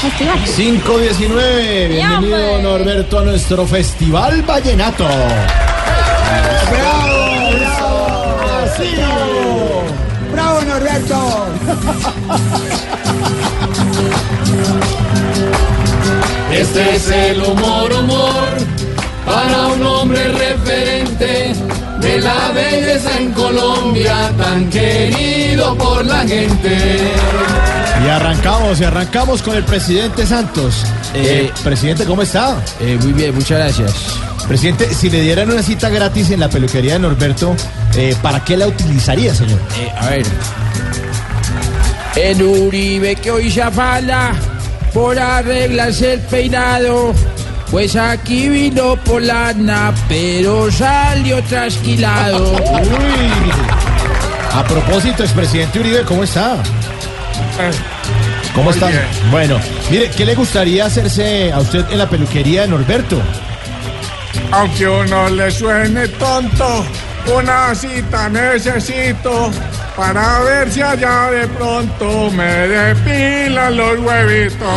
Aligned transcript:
festival. 0.00 0.38
519, 0.44 1.88
bienvenido 1.88 2.36
hombre. 2.36 2.62
Norberto 2.62 3.18
a 3.18 3.24
nuestro 3.24 3.66
Festival 3.66 4.42
Vallenato. 4.42 5.06
¡Bravo! 6.70 7.50
¡Bravo! 7.58 8.36
Así. 8.64 8.94
¡Bravo, 10.32 10.62
Norberto! 10.62 11.46
Este 16.52 16.96
es 16.96 17.08
el 17.08 17.42
humor, 17.42 17.92
humor, 17.92 18.48
para 19.24 19.68
un 19.68 19.86
hombre 19.86 20.32
referente 20.32 21.54
de 22.00 22.20
la 22.20 22.50
belleza 22.52 23.18
en 23.18 23.32
Colombia, 23.32 24.32
tan 24.36 24.68
querido 24.68 25.76
por 25.76 26.04
la 26.04 26.26
gente. 26.26 27.12
Y 28.04 28.08
arrancamos, 28.08 28.80
y 28.80 28.84
arrancamos 28.84 29.42
con 29.42 29.56
el 29.56 29.64
presidente 29.64 30.26
Santos. 30.26 30.84
Eh, 31.14 31.50
presidente, 31.62 32.04
¿cómo 32.04 32.22
está? 32.22 32.56
Eh, 32.80 32.98
muy 33.02 33.12
bien, 33.12 33.34
muchas 33.34 33.58
gracias. 33.58 33.92
Presidente, 34.48 34.92
si 34.94 35.10
le 35.10 35.20
dieran 35.20 35.50
una 35.50 35.62
cita 35.62 35.88
gratis 35.90 36.30
en 36.30 36.40
la 36.40 36.48
peluquería 36.48 36.94
de 36.94 36.98
Norberto, 37.00 37.54
eh, 37.94 38.16
¿para 38.22 38.42
qué 38.44 38.56
la 38.56 38.66
utilizaría, 38.66 39.34
señor? 39.34 39.60
Eh, 39.78 39.92
a 39.96 40.10
ver. 40.10 40.26
El 42.16 42.42
Uribe 42.42 43.16
que 43.16 43.30
hoy 43.30 43.50
se 43.50 43.62
afala 43.62 44.32
por 44.92 45.18
arreglarse 45.18 46.14
el 46.14 46.20
peinado. 46.20 47.14
Pues 47.70 47.94
aquí 47.94 48.48
vino 48.48 48.96
Polana, 48.96 49.94
pero 50.08 50.72
salió 50.72 51.40
trasquilado. 51.44 52.52
Uy. 52.54 53.52
A 54.52 54.64
propósito, 54.64 55.22
expresidente 55.22 55.78
Uribe, 55.78 56.02
¿cómo 56.02 56.24
está? 56.24 56.56
¿Cómo 58.54 58.70
está? 58.70 58.90
Bueno, 59.30 59.58
mire, 59.90 60.10
¿qué 60.10 60.24
le 60.24 60.34
gustaría 60.34 60.86
hacerse 60.86 61.52
a 61.52 61.60
usted 61.60 61.84
en 61.90 61.98
la 61.98 62.08
peluquería 62.08 62.62
de 62.62 62.68
Norberto? 62.68 63.20
Aunque 64.50 64.88
uno 64.88 65.28
le 65.30 65.50
suene 65.50 66.08
tonto, 66.08 66.84
una 67.34 67.74
cita 67.74 68.28
necesito 68.28 69.50
para 69.96 70.40
ver 70.40 70.72
si 70.72 70.82
allá 70.82 71.30
de 71.30 71.46
pronto 71.48 72.30
me 72.30 72.68
depilan 72.68 73.76
los 73.76 73.98
huevitos. 74.00 74.68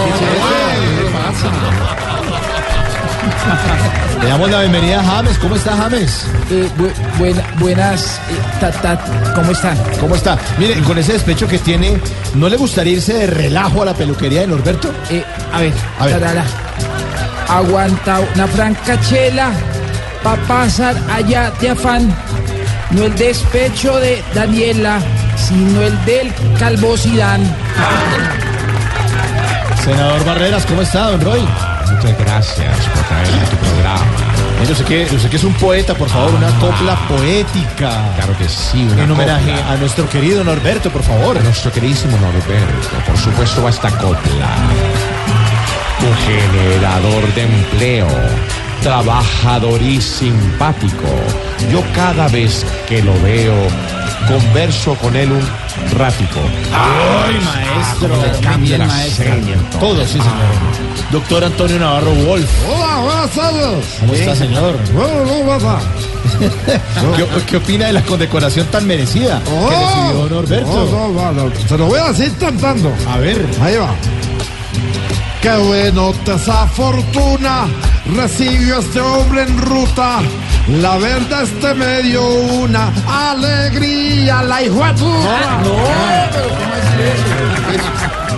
Le 4.23 4.29
damos 4.29 4.49
la 4.49 4.59
bienvenida 4.61 4.99
a 5.01 5.03
James. 5.03 5.37
¿Cómo 5.37 5.55
está 5.55 5.75
James? 5.75 6.25
Eh, 6.49 6.69
bu- 6.77 7.17
buena- 7.19 7.43
buenas, 7.59 8.19
eh, 8.29 8.59
ta- 8.59 8.71
ta- 8.71 9.33
¿cómo 9.35 9.51
están? 9.51 9.77
¿Cómo 9.99 10.15
está? 10.15 10.37
Mire, 10.57 10.79
con 10.81 10.97
ese 10.97 11.13
despecho 11.13 11.47
que 11.47 11.59
tiene, 11.59 11.97
¿no 12.35 12.47
le 12.47 12.55
gustaría 12.57 12.93
irse 12.93 13.13
de 13.13 13.27
relajo 13.27 13.81
a 13.81 13.85
la 13.85 13.93
peluquería 13.93 14.41
de 14.41 14.47
Norberto? 14.47 14.89
Eh, 15.09 15.23
a 15.53 15.59
ver, 15.59 15.73
A 15.99 16.05
ver. 16.05 16.23
Aguanta 17.49 18.19
una 18.33 18.47
francachela 18.47 19.49
pa' 20.23 20.35
pasar 20.47 20.95
allá 21.13 21.51
de 21.59 21.69
afán. 21.69 22.15
No 22.91 23.03
el 23.03 23.15
despecho 23.15 23.97
de 23.99 24.23
Daniela, 24.33 24.99
sino 25.35 25.81
el 25.81 26.05
del 26.05 26.31
calvosidán. 26.57 27.41
Senador 29.83 30.23
Barreras, 30.25 30.65
¿cómo 30.65 30.81
está, 30.81 31.11
don 31.11 31.21
Roy? 31.21 31.41
Muchas 32.03 32.17
gracias 32.19 32.77
por 32.89 33.03
traerme 33.03 33.41
a 33.41 33.49
tu 33.49 33.55
programa. 33.57 34.05
Yo 34.67 34.75
sé 34.75 34.83
que, 34.85 35.07
yo 35.11 35.19
sé 35.19 35.29
que 35.29 35.35
es 35.37 35.43
un 35.43 35.53
poeta, 35.53 35.93
por 35.93 36.09
favor, 36.09 36.33
una 36.35 36.49
copla 36.59 36.95
poética. 37.07 38.13
Claro 38.15 38.37
que 38.37 38.47
sí, 38.49 38.87
una 38.91 39.03
En 39.03 39.11
homenaje 39.11 39.51
copla. 39.51 39.71
a 39.71 39.77
nuestro 39.77 40.09
querido 40.09 40.43
Norberto, 40.43 40.89
por 40.89 41.03
favor. 41.03 41.37
A 41.37 41.41
nuestro 41.41 41.71
queridísimo 41.71 42.17
Norberto, 42.17 42.97
por 43.07 43.17
supuesto, 43.17 43.63
va 43.63 43.69
esta 43.69 43.89
copla. 43.91 44.49
Un 46.01 46.15
generador 46.27 47.33
de 47.35 47.43
empleo, 47.43 48.07
trabajador 48.81 49.81
y 49.81 50.01
simpático. 50.01 51.07
Yo 51.71 51.81
cada 51.95 52.27
vez 52.27 52.65
que 52.87 53.01
lo 53.01 53.13
veo, 53.21 53.53
converso 54.27 54.95
con 54.95 55.15
él 55.15 55.31
un 55.31 55.41
rático. 55.97 56.39
Ay, 56.73 57.39
maestro. 57.43 58.15
Me 58.17 58.39
cambia 58.39 58.77
la 58.77 58.89
seña. 59.05 59.55
Todo, 59.79 60.03
sí, 60.05 60.13
señor. 60.13 61.03
Doctor 61.11 61.43
Antonio 61.43 61.79
Navarro 61.79 62.11
Wolf. 62.11 62.49
Hola, 62.67 62.97
buenas 62.97 63.29
tardes. 63.31 63.85
¿Cómo 63.99 64.13
está, 64.13 64.35
señor? 64.35 64.75
Bueno, 64.93 65.25
no 65.25 65.47
pasa. 65.47 65.79
¿Qué, 67.15 67.25
qué 67.45 67.57
opina 67.57 67.87
de 67.87 67.93
la 67.93 68.01
condecoración 68.01 68.65
tan 68.67 68.87
merecida 68.87 69.41
que 69.43 69.49
recibió 69.51 70.29
Norberto? 70.29 70.89
No, 70.91 71.09
no, 71.09 71.31
no, 71.31 71.51
se 71.67 71.77
lo 71.77 71.85
voy 71.85 71.99
a 71.99 72.11
decir 72.11 72.33
cantando. 72.39 72.91
A 73.07 73.17
ver. 73.17 73.45
Ahí 73.61 73.75
va. 73.77 73.93
Qué 75.43 75.51
bueno 75.57 76.13
te 76.23 76.35
esa 76.35 76.65
fortuna 76.67 77.65
recibió 78.15 78.79
este 78.79 79.01
hombre 79.01 79.43
en 79.43 79.57
ruta. 79.57 80.19
La 80.79 80.95
verdad 80.95 81.43
este 81.43 81.73
me 81.73 82.01
dio 82.01 82.25
una 82.25 82.89
alegría, 83.29 84.41
la 84.43 84.63
hijo 84.63 84.85
de 84.85 84.93
puta. 84.93 85.59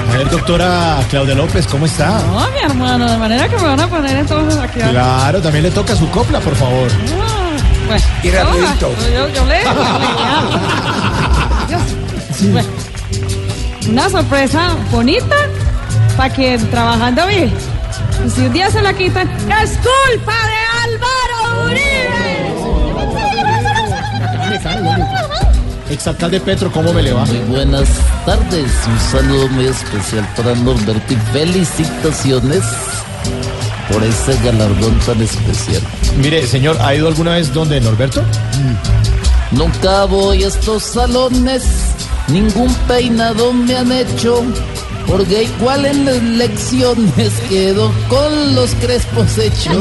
A 0.09 0.17
ver, 0.17 0.29
doctora 0.31 0.97
Claudia 1.11 1.35
López, 1.35 1.67
¿cómo 1.67 1.85
está? 1.85 2.19
No, 2.23 2.49
mi 2.49 2.57
hermano, 2.57 3.11
de 3.11 3.17
manera 3.19 3.47
que 3.49 3.55
me 3.57 3.63
van 3.63 3.79
a 3.81 3.87
poner 3.87 4.17
entonces 4.17 4.59
aquí. 4.59 4.79
Claro, 4.79 5.39
también 5.43 5.65
le 5.65 5.69
toca 5.69 5.95
su 5.95 6.09
copla, 6.09 6.39
por 6.39 6.55
favor. 6.55 6.87
Ah, 7.21 7.97
Y 8.23 8.31
rapidito. 8.31 8.91
Yo, 9.13 9.27
yo 9.29 9.45
leo. 9.45 9.69
Bueno, 12.51 12.67
una 13.89 14.09
sorpresa 14.09 14.75
bonita 14.91 15.35
para 16.17 16.33
que 16.33 16.57
trabajando 16.57 17.27
bien. 17.27 17.53
Y 18.25 18.29
si 18.29 18.41
un 18.41 18.53
día 18.53 18.69
se 18.69 18.81
la 18.81 18.93
quitan, 18.93 19.29
es 19.61 19.77
culpa 19.77 20.33
de 20.47 20.55
Álvaro 20.83 21.65
Uribe. 21.65 22.15
Exalcalde 25.89 26.39
Petro, 26.39 26.71
¿cómo 26.71 26.91
me 26.93 27.03
le 27.03 27.13
va? 27.13 27.25
Muy 27.25 27.37
buenas 27.39 27.87
tardes, 28.25 28.71
un 28.87 28.99
saludo 29.11 29.47
muy 29.49 29.65
especial 29.65 30.27
para 30.35 30.55
Norberto 30.55 31.13
y 31.13 31.17
felicitaciones 31.31 32.63
por 33.91 34.03
ese 34.03 34.35
galardón 34.43 34.97
tan 34.99 35.21
especial. 35.21 35.81
Mire, 36.17 36.47
señor, 36.47 36.77
¿ha 36.81 36.95
ido 36.95 37.07
alguna 37.07 37.35
vez 37.35 37.53
donde 37.53 37.79
Norberto? 37.79 38.23
Nunca 39.51 40.05
voy 40.05 40.43
a 40.43 40.47
estos 40.47 40.83
salones, 40.83 41.63
ningún 42.27 42.73
peinado 42.87 43.53
me 43.53 43.75
han 43.75 43.91
hecho, 43.91 44.43
porque 45.07 45.43
igual 45.43 45.85
en 45.85 46.05
las 46.05 46.21
lecciones 46.21 47.33
quedo 47.49 47.91
con 48.09 48.55
los 48.55 48.73
crespos 48.75 49.37
hechos. 49.37 49.75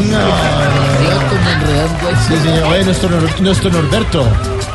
Sí, 2.28 2.36
señor. 2.42 2.64
Oye, 2.68 2.84
nuestro, 2.84 3.08
Nor- 3.10 3.40
nuestro 3.40 3.70
Norberto. 3.70 4.26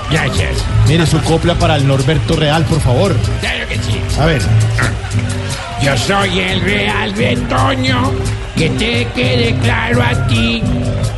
Gracias. 0.10 0.58
Mire 0.88 1.06
su 1.06 1.20
copla 1.22 1.56
para 1.56 1.76
el 1.76 1.88
Norberto 1.88 2.36
Real, 2.36 2.64
por 2.66 2.80
favor. 2.82 3.16
Claro 3.42 3.68
que 3.68 3.76
sí. 3.76 4.02
A 4.20 4.26
ver. 4.26 4.42
Yo 5.82 5.98
soy 5.98 6.40
el 6.40 6.62
real 6.62 7.14
Toño, 7.48 8.12
que 8.58 8.70
te 8.72 9.08
quede 9.16 9.56
claro 9.62 10.02
a 10.04 10.28
ti. 10.28 10.62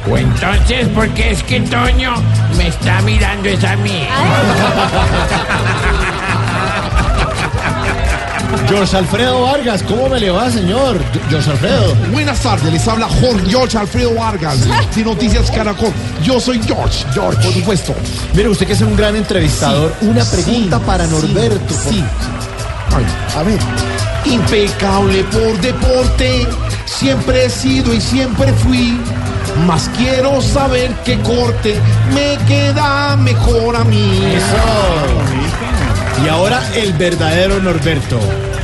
O 0.10 0.18
entonces, 0.18 0.88
porque 0.94 1.32
es 1.32 1.44
que 1.44 1.62
Toño 1.62 2.14
me 2.58 2.68
está 2.68 3.02
mirando 3.02 3.50
es 3.50 3.64
a 3.64 3.76
mí. 3.78 4.08
George 8.72 8.96
Alfredo 8.96 9.42
Vargas, 9.42 9.84
¿cómo 9.84 10.08
me 10.08 10.18
le 10.20 10.30
va, 10.32 10.50
señor? 10.50 10.98
George 11.30 11.52
Alfredo. 11.52 11.94
Buenas 12.12 12.40
tardes, 12.40 12.72
les 12.72 12.88
habla 12.88 13.08
Jorge 13.10 13.46
George 13.50 13.78
Alfredo 13.78 14.14
Vargas 14.16 14.60
de 14.96 15.04
Noticias 15.04 15.52
Caracol. 15.52 15.92
Yo 16.24 16.40
soy 16.40 16.62
George, 16.64 17.06
George, 17.14 17.42
por 17.44 17.54
supuesto. 17.54 17.94
Mire, 18.34 18.48
usted 18.50 18.68
que 18.68 18.74
es 18.74 18.82
un 18.82 18.96
gran 18.96 19.16
entrevistador, 19.18 19.94
una 20.02 20.24
pregunta 20.24 20.78
sí, 20.78 20.84
para 20.86 21.06
sí, 21.06 21.12
Norberto. 21.12 21.66
por- 21.76 21.94
sí. 21.94 22.04
Ay, 22.96 23.06
a 23.38 23.44
ver. 23.44 23.60
Impecable 24.26 25.24
por 25.26 25.60
deporte, 25.60 26.48
siempre 26.86 27.46
he 27.46 27.50
sido 27.50 27.94
y 27.94 28.00
siempre 28.00 28.54
fui. 28.54 28.98
Más 29.68 29.90
quiero 29.98 30.42
saber 30.42 30.92
qué 31.04 31.20
corte 31.20 31.78
me 32.14 32.38
queda 32.48 33.18
mejor 33.18 33.76
a 33.76 33.84
mí. 33.84 34.22
Y 36.24 36.28
ahora 36.30 36.62
el 36.76 36.94
verdadero 36.94 37.60
Norberto, 37.60 38.20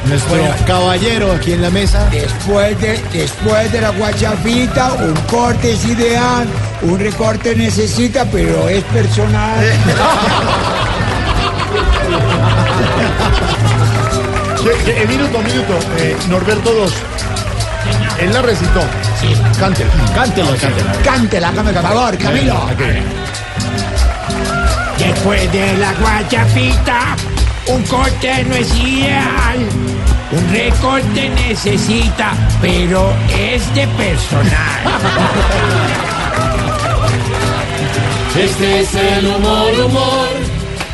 nuestro 0.07 0.38
caballero 0.65 1.31
aquí 1.31 1.54
en 1.54 1.62
la 1.62 1.69
mesa. 1.69 2.07
Después 2.12 2.80
de, 2.80 3.00
después 3.13 3.71
de 3.71 3.81
la 3.81 3.89
guachafita, 3.92 4.94
un 4.94 5.15
corte 5.30 5.74
es 5.74 5.86
ideal, 5.86 6.48
un 6.81 7.00
recorte 7.00 7.56
necesita, 7.56 8.25
pero 8.25 8.69
es 8.69 8.83
personal. 8.86 9.65
Eh, 14.86 15.06
minuto, 15.07 15.39
minuto. 15.39 15.80
Norberto 16.30 16.74
2. 16.74 16.94
Él 18.19 18.33
la 18.33 18.42
recitó. 18.42 18.81
Sí. 19.21 19.33
Cántelo. 19.59 19.92
Cántelo, 20.13 20.48
cántelo. 20.59 20.89
Cántela, 21.04 21.50
hágame 21.50 21.71
el 21.71 21.77
favor, 21.77 22.18
Camilo. 22.18 22.68
Después 24.98 25.51
de 25.51 25.77
la 25.77 25.94
guachafita, 25.94 27.15
un 27.68 27.83
corte 27.83 28.44
no 28.45 28.56
es 28.56 28.75
ideal. 28.75 29.69
Un 30.29 30.50
recorte 30.51 31.29
necesita, 31.29 32.33
pero 32.62 33.13
es 33.29 33.74
de 33.74 33.88
personal. 33.88 34.81
Este 38.38 38.81
es 38.81 38.94
el 38.94 39.25
humor, 39.25 39.74
humor, 39.83 40.27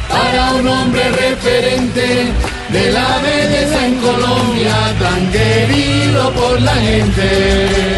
para 0.09 0.53
un 0.53 0.65
hombre 0.65 1.03
referente 1.11 2.31
de 2.69 2.91
la 2.93 3.17
belleza 3.17 3.85
en 3.85 3.95
Colombia, 3.95 4.73
tan 4.97 5.29
querido 5.29 6.31
por 6.31 6.61
la 6.61 6.73
gente. 6.75 7.97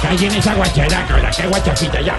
Callen 0.00 0.34
esa 0.36 0.54
guacharaca, 0.54 1.18
la 1.18 1.30
que 1.32 1.46
guachafita 1.48 2.00
ya. 2.00 2.16